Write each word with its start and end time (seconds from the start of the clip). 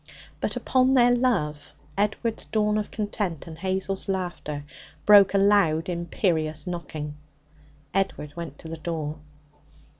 But 0.39 0.55
upon 0.55 0.95
their 0.95 1.13
love 1.15 1.75
Edward's 1.95 2.45
dawn 2.47 2.79
of 2.79 2.89
content 2.89 3.45
and 3.45 3.59
Hazel's 3.59 4.09
laughter 4.09 4.63
broke 5.05 5.35
a 5.35 5.37
loud 5.37 5.89
imperious 5.89 6.65
knocking. 6.65 7.17
Edward 7.93 8.35
went 8.35 8.57
to 8.57 8.67
the 8.67 8.77
door. 8.77 9.19